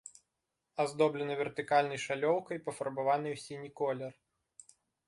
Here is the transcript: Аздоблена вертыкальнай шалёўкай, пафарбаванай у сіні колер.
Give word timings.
Аздоблена 0.83 1.33
вертыкальнай 1.41 2.01
шалёўкай, 2.07 2.57
пафарбаванай 2.69 3.31
у 3.39 3.39
сіні 3.45 3.69
колер. 3.83 4.13